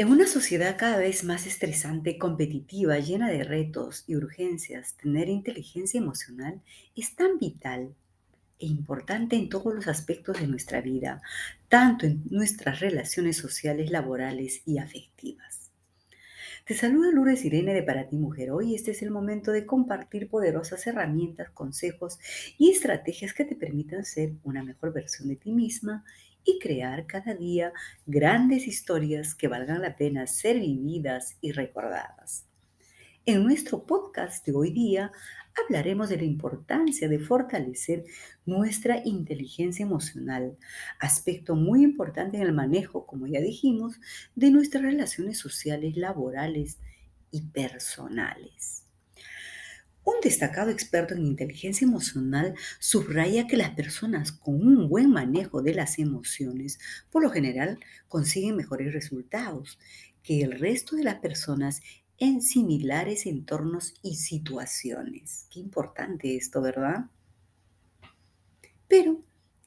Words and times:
En 0.00 0.12
una 0.12 0.28
sociedad 0.28 0.76
cada 0.78 0.96
vez 0.96 1.24
más 1.24 1.44
estresante, 1.44 2.18
competitiva, 2.18 3.00
llena 3.00 3.28
de 3.30 3.42
retos 3.42 4.04
y 4.06 4.14
urgencias, 4.14 4.94
tener 4.94 5.28
inteligencia 5.28 5.98
emocional 5.98 6.62
es 6.94 7.16
tan 7.16 7.40
vital 7.40 7.96
e 8.60 8.66
importante 8.66 9.34
en 9.34 9.48
todos 9.48 9.74
los 9.74 9.88
aspectos 9.88 10.38
de 10.38 10.46
nuestra 10.46 10.80
vida, 10.80 11.20
tanto 11.68 12.06
en 12.06 12.22
nuestras 12.30 12.78
relaciones 12.78 13.38
sociales, 13.38 13.90
laborales 13.90 14.62
y 14.64 14.78
afectivas. 14.78 15.72
Te 16.64 16.74
saluda 16.74 17.10
Lourdes 17.10 17.44
Irene 17.44 17.74
de 17.74 17.82
Para 17.82 18.08
Ti 18.08 18.18
Mujer. 18.18 18.52
Hoy 18.52 18.76
este 18.76 18.92
es 18.92 19.02
el 19.02 19.10
momento 19.10 19.50
de 19.50 19.66
compartir 19.66 20.28
poderosas 20.28 20.86
herramientas, 20.86 21.50
consejos 21.50 22.20
y 22.56 22.70
estrategias 22.70 23.34
que 23.34 23.44
te 23.44 23.56
permitan 23.56 24.04
ser 24.04 24.34
una 24.44 24.62
mejor 24.62 24.92
versión 24.92 25.26
de 25.28 25.34
ti 25.34 25.50
misma 25.50 26.04
y 26.48 26.58
crear 26.58 27.06
cada 27.06 27.34
día 27.34 27.74
grandes 28.06 28.66
historias 28.66 29.34
que 29.34 29.48
valgan 29.48 29.82
la 29.82 29.96
pena 29.96 30.26
ser 30.26 30.58
vividas 30.58 31.36
y 31.42 31.52
recordadas. 31.52 32.46
En 33.26 33.44
nuestro 33.44 33.84
podcast 33.84 34.46
de 34.46 34.54
hoy 34.54 34.70
día 34.70 35.12
hablaremos 35.62 36.08
de 36.08 36.16
la 36.16 36.24
importancia 36.24 37.06
de 37.06 37.18
fortalecer 37.18 38.06
nuestra 38.46 39.02
inteligencia 39.04 39.82
emocional, 39.84 40.56
aspecto 40.98 41.54
muy 41.54 41.82
importante 41.82 42.38
en 42.38 42.44
el 42.44 42.54
manejo, 42.54 43.04
como 43.04 43.26
ya 43.26 43.40
dijimos, 43.40 44.00
de 44.34 44.50
nuestras 44.50 44.84
relaciones 44.84 45.36
sociales, 45.36 45.98
laborales 45.98 46.78
y 47.30 47.42
personales. 47.42 48.77
Un 50.08 50.22
destacado 50.22 50.70
experto 50.70 51.12
en 51.12 51.26
inteligencia 51.26 51.84
emocional 51.84 52.54
subraya 52.78 53.46
que 53.46 53.58
las 53.58 53.72
personas 53.72 54.32
con 54.32 54.54
un 54.54 54.88
buen 54.88 55.10
manejo 55.10 55.60
de 55.60 55.74
las 55.74 55.98
emociones 55.98 56.78
por 57.10 57.22
lo 57.22 57.28
general 57.28 57.78
consiguen 58.08 58.56
mejores 58.56 58.94
resultados 58.94 59.78
que 60.22 60.40
el 60.40 60.58
resto 60.58 60.96
de 60.96 61.04
las 61.04 61.16
personas 61.16 61.82
en 62.16 62.40
similares 62.40 63.26
entornos 63.26 63.96
y 64.02 64.14
situaciones. 64.14 65.46
Qué 65.50 65.60
importante 65.60 66.36
esto, 66.38 66.62
¿verdad? 66.62 67.10
Pero, 68.88 69.22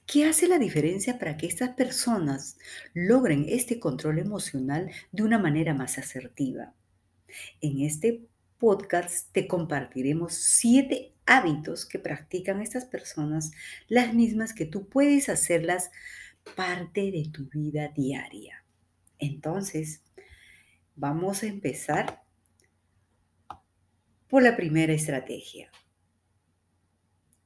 ¿qué 0.07 0.25
hace 0.25 0.47
la 0.47 0.57
diferencia 0.57 1.19
para 1.19 1.37
que 1.37 1.45
estas 1.45 1.75
personas 1.75 2.57
logren 2.95 3.45
este 3.47 3.79
control 3.79 4.17
emocional 4.17 4.89
de 5.11 5.21
una 5.21 5.37
manera 5.37 5.75
más 5.75 5.99
asertiva? 5.99 6.73
En 7.61 7.81
este 7.81 8.30
podcast 8.61 9.31
te 9.31 9.47
compartiremos 9.47 10.35
siete 10.35 11.15
hábitos 11.25 11.87
que 11.87 11.97
practican 11.97 12.61
estas 12.61 12.85
personas, 12.85 13.51
las 13.87 14.13
mismas 14.13 14.53
que 14.53 14.67
tú 14.67 14.87
puedes 14.87 15.29
hacerlas 15.29 15.89
parte 16.55 17.11
de 17.11 17.27
tu 17.33 17.49
vida 17.49 17.87
diaria. 17.87 18.63
Entonces, 19.17 20.03
vamos 20.95 21.41
a 21.41 21.47
empezar 21.47 22.21
por 24.29 24.43
la 24.43 24.55
primera 24.55 24.93
estrategia. 24.93 25.71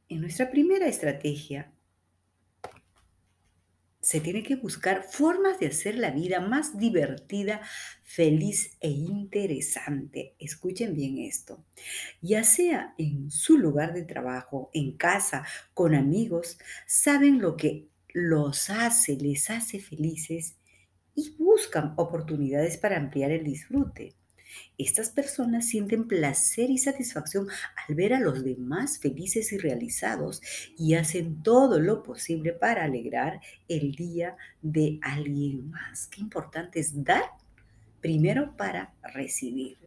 En 0.09 0.19
nuestra 0.19 0.51
primera 0.51 0.85
estrategia 0.85 1.71
se 4.05 4.21
tiene 4.21 4.43
que 4.43 4.55
buscar 4.55 5.01
formas 5.01 5.57
de 5.57 5.65
hacer 5.65 5.95
la 5.97 6.11
vida 6.11 6.39
más 6.39 6.77
divertida, 6.77 7.61
feliz 8.03 8.77
e 8.79 8.89
interesante. 8.91 10.35
Escuchen 10.37 10.93
bien 10.93 11.17
esto. 11.17 11.65
Ya 12.21 12.43
sea 12.43 12.93
en 12.99 13.31
su 13.31 13.57
lugar 13.57 13.95
de 13.95 14.03
trabajo, 14.03 14.69
en 14.75 14.95
casa, 14.95 15.43
con 15.73 15.95
amigos, 15.95 16.59
saben 16.85 17.41
lo 17.41 17.57
que 17.57 17.87
los 18.13 18.69
hace, 18.69 19.15
les 19.15 19.49
hace 19.49 19.79
felices 19.79 20.57
y 21.15 21.35
buscan 21.39 21.95
oportunidades 21.97 22.77
para 22.77 22.97
ampliar 22.97 23.31
el 23.31 23.43
disfrute. 23.43 24.13
Estas 24.77 25.09
personas 25.09 25.67
sienten 25.67 26.07
placer 26.07 26.69
y 26.69 26.77
satisfacción 26.77 27.47
al 27.87 27.95
ver 27.95 28.13
a 28.13 28.19
los 28.19 28.43
demás 28.43 28.99
felices 28.99 29.53
y 29.53 29.57
realizados 29.57 30.41
y 30.77 30.95
hacen 30.95 31.41
todo 31.43 31.79
lo 31.79 32.03
posible 32.03 32.51
para 32.51 32.83
alegrar 32.83 33.39
el 33.69 33.93
día 33.93 34.35
de 34.61 34.99
alguien 35.01 35.71
más. 35.71 36.07
Qué 36.07 36.19
importante 36.19 36.81
es 36.81 37.03
dar 37.03 37.23
primero 38.01 38.55
para 38.57 38.93
recibir. 39.13 39.77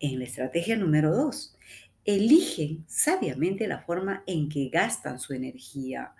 En 0.00 0.18
la 0.18 0.24
estrategia 0.24 0.76
número 0.76 1.14
dos, 1.14 1.56
eligen 2.04 2.84
sabiamente 2.88 3.68
la 3.68 3.82
forma 3.82 4.24
en 4.26 4.48
que 4.48 4.68
gastan 4.68 5.20
su 5.20 5.32
energía. 5.32 6.12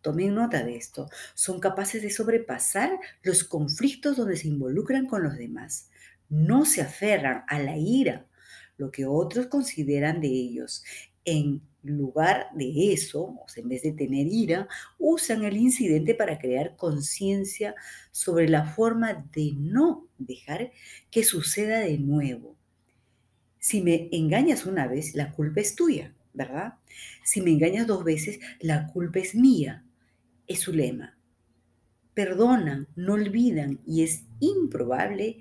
Tomen 0.00 0.34
nota 0.34 0.64
de 0.64 0.74
esto. 0.74 1.08
Son 1.34 1.60
capaces 1.60 2.02
de 2.02 2.10
sobrepasar 2.10 2.98
los 3.22 3.44
conflictos 3.44 4.16
donde 4.16 4.36
se 4.36 4.48
involucran 4.48 5.06
con 5.06 5.22
los 5.22 5.36
demás 5.36 5.88
no 6.32 6.64
se 6.64 6.80
aferran 6.80 7.44
a 7.46 7.58
la 7.58 7.76
ira, 7.76 8.26
lo 8.78 8.90
que 8.90 9.04
otros 9.04 9.48
consideran 9.48 10.22
de 10.22 10.28
ellos. 10.28 10.82
En 11.26 11.60
lugar 11.82 12.46
de 12.54 12.94
eso, 12.94 13.22
o 13.22 13.46
en 13.54 13.68
vez 13.68 13.82
de 13.82 13.92
tener 13.92 14.26
ira, 14.28 14.66
usan 14.98 15.44
el 15.44 15.58
incidente 15.58 16.14
para 16.14 16.38
crear 16.38 16.74
conciencia 16.76 17.74
sobre 18.12 18.48
la 18.48 18.64
forma 18.64 19.28
de 19.34 19.52
no 19.58 20.08
dejar 20.16 20.72
que 21.10 21.22
suceda 21.22 21.80
de 21.80 21.98
nuevo. 21.98 22.56
Si 23.58 23.82
me 23.82 24.08
engañas 24.10 24.64
una 24.64 24.86
vez, 24.88 25.14
la 25.14 25.32
culpa 25.32 25.60
es 25.60 25.74
tuya, 25.74 26.14
¿verdad? 26.32 26.74
Si 27.24 27.42
me 27.42 27.50
engañas 27.50 27.86
dos 27.86 28.04
veces, 28.04 28.40
la 28.58 28.86
culpa 28.86 29.18
es 29.18 29.34
mía. 29.34 29.84
Es 30.46 30.60
su 30.60 30.72
lema. 30.72 31.18
Perdonan, 32.14 32.88
no 32.96 33.12
olvidan 33.12 33.80
y 33.86 34.02
es 34.02 34.24
improbable 34.40 35.38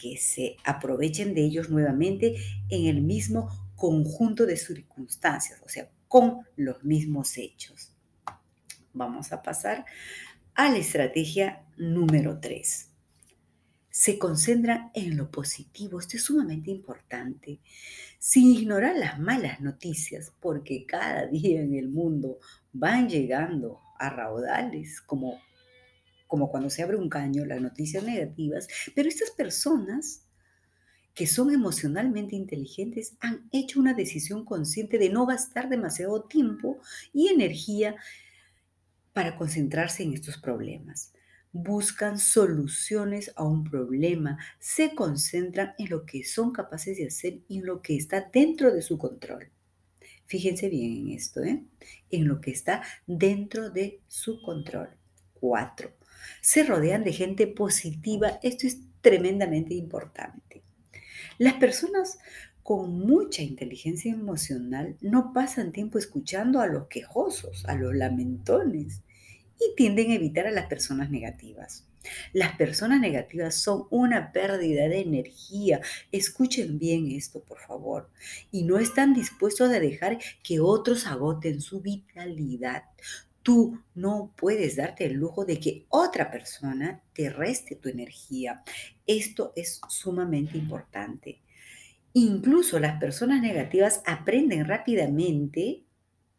que 0.00 0.16
se 0.16 0.56
aprovechen 0.64 1.34
de 1.34 1.44
ellos 1.44 1.70
nuevamente 1.70 2.36
en 2.68 2.86
el 2.86 3.02
mismo 3.02 3.48
conjunto 3.76 4.46
de 4.46 4.56
circunstancias, 4.56 5.60
o 5.64 5.68
sea, 5.68 5.90
con 6.08 6.46
los 6.56 6.82
mismos 6.84 7.36
hechos. 7.38 7.92
Vamos 8.92 9.32
a 9.32 9.42
pasar 9.42 9.84
a 10.54 10.68
la 10.68 10.78
estrategia 10.78 11.64
número 11.76 12.40
3. 12.40 12.88
Se 13.90 14.18
concentran 14.18 14.90
en 14.94 15.16
lo 15.16 15.30
positivo, 15.30 15.98
esto 15.98 16.16
es 16.16 16.24
sumamente 16.24 16.70
importante, 16.70 17.60
sin 18.18 18.52
ignorar 18.52 18.96
las 18.96 19.18
malas 19.18 19.60
noticias, 19.60 20.32
porque 20.40 20.86
cada 20.86 21.26
día 21.28 21.60
en 21.60 21.74
el 21.74 21.88
mundo 21.88 22.38
van 22.72 23.08
llegando 23.08 23.80
a 23.98 24.10
raudales 24.10 25.00
como 25.00 25.40
como 26.30 26.48
cuando 26.48 26.70
se 26.70 26.84
abre 26.84 26.96
un 26.96 27.08
caño, 27.08 27.44
las 27.44 27.60
noticias 27.60 28.04
negativas, 28.04 28.68
pero 28.94 29.08
estas 29.08 29.32
personas 29.32 30.28
que 31.12 31.26
son 31.26 31.52
emocionalmente 31.52 32.36
inteligentes 32.36 33.16
han 33.18 33.48
hecho 33.50 33.80
una 33.80 33.94
decisión 33.94 34.44
consciente 34.44 34.96
de 34.96 35.10
no 35.10 35.26
gastar 35.26 35.68
demasiado 35.68 36.22
tiempo 36.22 36.78
y 37.12 37.28
energía 37.28 37.96
para 39.12 39.36
concentrarse 39.36 40.04
en 40.04 40.14
estos 40.14 40.38
problemas. 40.38 41.12
Buscan 41.50 42.20
soluciones 42.20 43.32
a 43.34 43.42
un 43.42 43.64
problema, 43.64 44.38
se 44.60 44.94
concentran 44.94 45.74
en 45.78 45.90
lo 45.90 46.06
que 46.06 46.22
son 46.22 46.52
capaces 46.52 46.96
de 46.96 47.08
hacer 47.08 47.40
y 47.48 47.58
en 47.58 47.66
lo 47.66 47.82
que 47.82 47.96
está 47.96 48.30
dentro 48.32 48.72
de 48.72 48.82
su 48.82 48.98
control. 48.98 49.50
Fíjense 50.26 50.68
bien 50.68 50.92
en 50.92 51.08
esto, 51.08 51.42
¿eh? 51.42 51.64
en 52.08 52.28
lo 52.28 52.40
que 52.40 52.52
está 52.52 52.84
dentro 53.08 53.70
de 53.70 54.00
su 54.06 54.40
control. 54.42 54.99
Cuatro, 55.40 55.92
se 56.40 56.62
rodean 56.62 57.02
de 57.02 57.12
gente 57.12 57.46
positiva. 57.46 58.38
Esto 58.42 58.66
es 58.66 58.78
tremendamente 59.00 59.74
importante. 59.74 60.62
Las 61.38 61.54
personas 61.54 62.18
con 62.62 63.00
mucha 63.00 63.42
inteligencia 63.42 64.12
emocional 64.12 64.96
no 65.00 65.32
pasan 65.32 65.72
tiempo 65.72 65.98
escuchando 65.98 66.60
a 66.60 66.66
los 66.66 66.86
quejosos, 66.88 67.64
a 67.66 67.74
los 67.74 67.94
lamentones 67.94 69.00
y 69.58 69.74
tienden 69.74 70.10
a 70.10 70.14
evitar 70.14 70.46
a 70.46 70.52
las 70.52 70.66
personas 70.66 71.10
negativas. 71.10 71.86
Las 72.32 72.56
personas 72.56 73.00
negativas 73.00 73.54
son 73.54 73.86
una 73.90 74.32
pérdida 74.32 74.88
de 74.88 75.00
energía. 75.00 75.80
Escuchen 76.12 76.78
bien 76.78 77.10
esto, 77.10 77.42
por 77.42 77.58
favor. 77.58 78.10
Y 78.50 78.62
no 78.62 78.78
están 78.78 79.12
dispuestos 79.12 79.70
a 79.70 79.80
dejar 79.80 80.18
que 80.42 80.60
otros 80.60 81.06
agoten 81.06 81.60
su 81.60 81.80
vitalidad. 81.80 82.84
Tú 83.42 83.80
no 83.94 84.34
puedes 84.36 84.76
darte 84.76 85.06
el 85.06 85.14
lujo 85.14 85.44
de 85.44 85.58
que 85.58 85.86
otra 85.88 86.30
persona 86.30 87.02
te 87.14 87.30
reste 87.30 87.74
tu 87.76 87.88
energía. 87.88 88.62
Esto 89.06 89.52
es 89.56 89.80
sumamente 89.88 90.58
importante. 90.58 91.40
Incluso 92.12 92.78
las 92.78 93.00
personas 93.00 93.40
negativas 93.40 94.02
aprenden 94.04 94.66
rápidamente, 94.66 95.84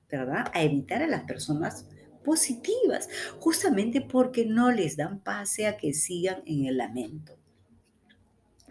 ¿verdad?, 0.09 0.51
a 0.53 0.63
evitar 0.63 1.01
a 1.01 1.07
las 1.07 1.23
personas 1.23 1.87
positivas, 2.23 3.09
justamente 3.39 4.01
porque 4.01 4.45
no 4.45 4.71
les 4.71 4.97
dan 4.97 5.21
pase 5.21 5.67
a 5.67 5.77
que 5.77 5.93
sigan 5.93 6.43
en 6.45 6.65
el 6.65 6.77
lamento. 6.77 7.37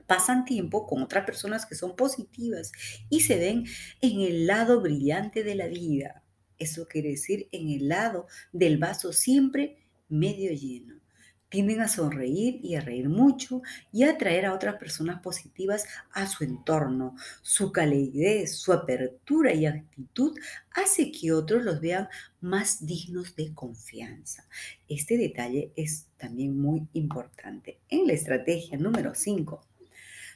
Pasan 0.06 0.44
tiempo 0.44 0.86
con 0.86 1.02
otras 1.02 1.24
personas 1.24 1.66
que 1.66 1.74
son 1.74 1.96
positivas 1.96 2.72
y 3.08 3.20
se 3.20 3.38
ven 3.38 3.64
en 4.00 4.20
el 4.20 4.46
lado 4.46 4.80
brillante 4.80 5.42
de 5.42 5.54
la 5.54 5.68
vida. 5.68 6.19
Eso 6.60 6.86
quiere 6.86 7.08
decir 7.08 7.48
en 7.50 7.70
el 7.70 7.88
lado 7.88 8.28
del 8.52 8.78
vaso 8.78 9.12
siempre 9.12 9.78
medio 10.08 10.52
lleno. 10.52 11.00
Tienden 11.48 11.80
a 11.80 11.88
sonreír 11.88 12.60
y 12.62 12.76
a 12.76 12.80
reír 12.80 13.08
mucho 13.08 13.62
y 13.92 14.04
a 14.04 14.10
atraer 14.10 14.46
a 14.46 14.54
otras 14.54 14.76
personas 14.76 15.20
positivas 15.20 15.84
a 16.12 16.28
su 16.28 16.44
entorno. 16.44 17.16
Su 17.42 17.72
calidez, 17.72 18.54
su 18.54 18.72
apertura 18.72 19.52
y 19.52 19.66
actitud 19.66 20.38
hace 20.70 21.10
que 21.10 21.32
otros 21.32 21.64
los 21.64 21.80
vean 21.80 22.08
más 22.40 22.86
dignos 22.86 23.34
de 23.34 23.52
confianza. 23.52 24.46
Este 24.86 25.16
detalle 25.16 25.72
es 25.74 26.06
también 26.18 26.56
muy 26.56 26.86
importante. 26.92 27.80
En 27.88 28.06
la 28.06 28.12
estrategia 28.12 28.78
número 28.78 29.14
5, 29.16 29.66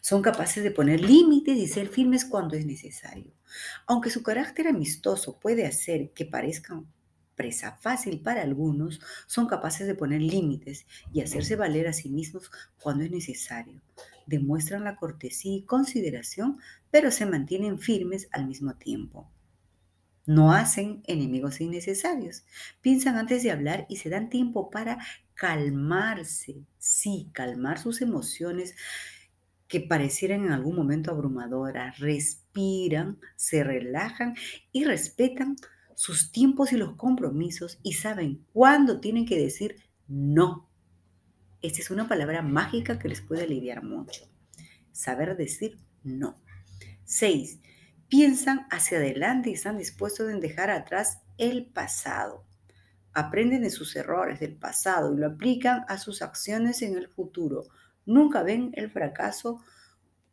son 0.04 0.20
capaces 0.20 0.62
de 0.62 0.70
poner 0.70 1.00
límites 1.00 1.56
y 1.56 1.66
ser 1.66 1.88
firmes 1.88 2.26
cuando 2.26 2.56
es 2.56 2.66
necesario. 2.66 3.32
Aunque 3.86 4.10
su 4.10 4.22
carácter 4.22 4.68
amistoso 4.68 5.40
puede 5.40 5.64
hacer 5.64 6.10
que 6.10 6.26
parezcan 6.26 6.86
presa 7.34 7.78
fácil 7.80 8.20
para 8.20 8.42
algunos, 8.42 9.00
son 9.26 9.46
capaces 9.46 9.86
de 9.86 9.94
poner 9.94 10.20
límites 10.20 10.84
y 11.10 11.22
hacerse 11.22 11.56
valer 11.56 11.88
a 11.88 11.94
sí 11.94 12.10
mismos 12.10 12.50
cuando 12.78 13.02
es 13.02 13.10
necesario. 13.10 13.80
Demuestran 14.26 14.84
la 14.84 14.96
cortesía 14.96 15.56
y 15.56 15.64
consideración, 15.64 16.58
pero 16.90 17.10
se 17.10 17.24
mantienen 17.24 17.78
firmes 17.78 18.28
al 18.30 18.46
mismo 18.46 18.74
tiempo. 18.74 19.30
No 20.26 20.52
hacen 20.52 21.02
enemigos 21.06 21.62
innecesarios. 21.62 22.44
Piensan 22.82 23.16
antes 23.16 23.42
de 23.42 23.52
hablar 23.52 23.86
y 23.88 23.96
se 23.96 24.10
dan 24.10 24.28
tiempo 24.28 24.68
para 24.68 24.98
calmarse. 25.32 26.66
Sí, 26.76 27.30
calmar 27.32 27.78
sus 27.78 28.02
emociones 28.02 28.74
que 29.68 29.80
parecieran 29.80 30.44
en 30.44 30.52
algún 30.52 30.76
momento 30.76 31.10
abrumadoras. 31.10 31.98
Respiran, 31.98 33.18
se 33.36 33.64
relajan 33.64 34.34
y 34.72 34.84
respetan 34.84 35.56
sus 35.94 36.32
tiempos 36.32 36.72
y 36.72 36.76
los 36.76 36.96
compromisos 36.96 37.78
y 37.82 37.94
saben 37.94 38.44
cuándo 38.52 39.00
tienen 39.00 39.26
que 39.26 39.38
decir 39.38 39.76
no. 40.08 40.68
Esta 41.62 41.80
es 41.80 41.90
una 41.90 42.08
palabra 42.08 42.42
mágica 42.42 42.98
que 42.98 43.08
les 43.08 43.22
puede 43.22 43.44
aliviar 43.44 43.82
mucho. 43.82 44.28
Saber 44.92 45.36
decir 45.36 45.78
no. 46.02 46.36
6. 47.04 47.60
Piensan 48.08 48.66
hacia 48.70 48.98
adelante 48.98 49.50
y 49.50 49.54
están 49.54 49.78
dispuestos 49.78 50.28
a 50.28 50.36
dejar 50.36 50.70
atrás 50.70 51.22
el 51.38 51.66
pasado. 51.66 52.44
Aprenden 53.12 53.62
de 53.62 53.70
sus 53.70 53.94
errores 53.96 54.40
del 54.40 54.56
pasado 54.56 55.14
y 55.14 55.18
lo 55.18 55.26
aplican 55.26 55.84
a 55.88 55.98
sus 55.98 56.20
acciones 56.20 56.82
en 56.82 56.96
el 56.96 57.08
futuro. 57.08 57.64
Nunca 58.06 58.42
ven 58.42 58.70
el 58.74 58.90
fracaso 58.90 59.62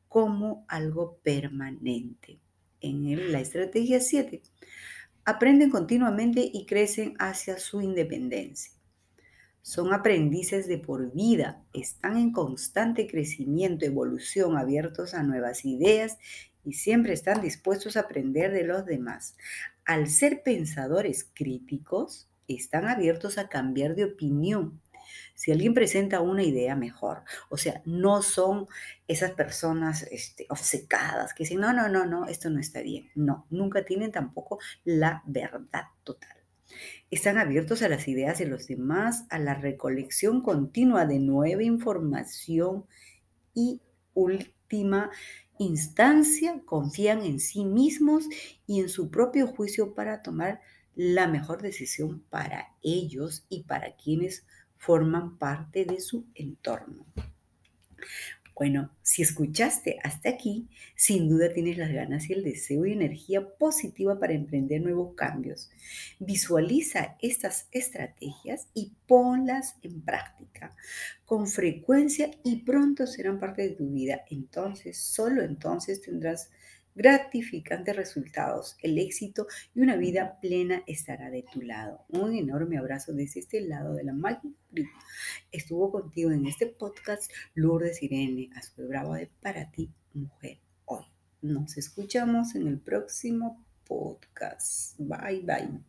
como 0.07 0.65
algo 0.67 1.19
permanente. 1.23 2.39
En 2.81 3.31
la 3.31 3.39
estrategia 3.39 4.01
7 4.01 4.41
aprenden 5.23 5.69
continuamente 5.69 6.49
y 6.51 6.65
crecen 6.65 7.13
hacia 7.19 7.59
su 7.59 7.81
independencia. 7.81 8.73
Son 9.61 9.93
aprendices 9.93 10.67
de 10.67 10.79
por 10.79 11.13
vida, 11.13 11.63
están 11.73 12.17
en 12.17 12.31
constante 12.31 13.05
crecimiento, 13.05 13.85
evolución, 13.85 14.57
abiertos 14.57 15.13
a 15.13 15.21
nuevas 15.21 15.65
ideas 15.65 16.17
y 16.65 16.73
siempre 16.73 17.13
están 17.13 17.41
dispuestos 17.41 17.95
a 17.95 18.01
aprender 18.01 18.51
de 18.51 18.63
los 18.63 18.85
demás. 18.85 19.35
Al 19.85 20.07
ser 20.07 20.41
pensadores 20.41 21.29
críticos, 21.33 22.27
están 22.47 22.87
abiertos 22.87 23.37
a 23.37 23.49
cambiar 23.49 23.95
de 23.95 24.05
opinión 24.05 24.81
si 25.35 25.51
alguien 25.51 25.73
presenta 25.73 26.21
una 26.21 26.43
idea 26.43 26.75
mejor, 26.75 27.23
o 27.49 27.57
sea, 27.57 27.81
no 27.85 28.21
son 28.21 28.67
esas 29.07 29.31
personas 29.31 30.03
este, 30.11 30.45
obcecadas 30.49 31.33
que 31.33 31.43
dicen, 31.43 31.59
no, 31.59 31.73
no, 31.73 31.89
no, 31.89 32.05
no, 32.05 32.27
esto 32.27 32.49
no 32.49 32.59
está 32.59 32.81
bien. 32.81 33.09
No, 33.15 33.45
nunca 33.49 33.83
tienen 33.83 34.11
tampoco 34.11 34.59
la 34.83 35.23
verdad 35.25 35.85
total. 36.03 36.37
Están 37.09 37.37
abiertos 37.37 37.81
a 37.81 37.89
las 37.89 38.07
ideas 38.07 38.39
de 38.39 38.45
los 38.45 38.67
demás, 38.67 39.25
a 39.29 39.39
la 39.39 39.53
recolección 39.53 40.41
continua 40.41 41.05
de 41.05 41.19
nueva 41.19 41.63
información 41.63 42.85
y 43.53 43.81
última 44.13 45.11
instancia, 45.57 46.61
confían 46.65 47.23
en 47.23 47.39
sí 47.39 47.65
mismos 47.65 48.25
y 48.65 48.79
en 48.79 48.89
su 48.89 49.11
propio 49.11 49.47
juicio 49.47 49.93
para 49.93 50.21
tomar 50.21 50.61
la 50.95 51.27
mejor 51.27 51.61
decisión 51.61 52.23
para 52.29 52.75
ellos 52.81 53.45
y 53.49 53.63
para 53.63 53.95
quienes 53.95 54.45
forman 54.81 55.37
parte 55.37 55.85
de 55.85 56.01
su 56.01 56.25
entorno. 56.33 57.05
Bueno, 58.55 58.91
si 59.03 59.21
escuchaste 59.21 59.99
hasta 60.03 60.29
aquí, 60.29 60.67
sin 60.95 61.29
duda 61.29 61.53
tienes 61.53 61.77
las 61.77 61.91
ganas 61.91 62.27
y 62.27 62.33
el 62.33 62.43
deseo 62.43 62.87
y 62.87 62.93
energía 62.93 63.47
positiva 63.57 64.19
para 64.19 64.33
emprender 64.33 64.81
nuevos 64.81 65.13
cambios. 65.15 65.69
Visualiza 66.19 67.15
estas 67.21 67.67
estrategias 67.71 68.69
y 68.73 68.91
ponlas 69.05 69.75
en 69.83 70.01
práctica 70.01 70.75
con 71.25 71.47
frecuencia 71.47 72.31
y 72.43 72.57
pronto 72.57 73.05
serán 73.05 73.39
parte 73.39 73.61
de 73.61 73.75
tu 73.75 73.87
vida. 73.91 74.23
Entonces, 74.31 74.97
solo 74.97 75.43
entonces 75.43 76.01
tendrás 76.01 76.49
gratificantes 76.95 77.95
resultados, 77.95 78.75
el 78.81 78.97
éxito 78.97 79.47
y 79.73 79.81
una 79.81 79.95
vida 79.95 80.39
plena 80.41 80.83
estará 80.87 81.29
de 81.29 81.43
tu 81.43 81.61
lado. 81.61 82.05
Un 82.09 82.35
enorme 82.35 82.77
abrazo 82.77 83.13
desde 83.13 83.39
este 83.39 83.61
lado 83.61 83.93
de 83.93 84.03
la 84.03 84.13
máquina. 84.13 84.53
Estuvo 85.51 85.91
contigo 85.91 86.31
en 86.31 86.45
este 86.45 86.67
podcast 86.67 87.31
Lourdes 87.55 88.01
Irene, 88.03 88.49
Azul 88.55 88.87
Bravo 88.87 89.13
de 89.13 89.29
Para 89.41 89.71
ti, 89.71 89.91
Mujer, 90.13 90.59
hoy. 90.85 91.05
Nos 91.41 91.77
escuchamos 91.77 92.55
en 92.55 92.67
el 92.67 92.79
próximo 92.79 93.65
podcast. 93.85 94.97
Bye, 94.99 95.41
bye. 95.41 95.81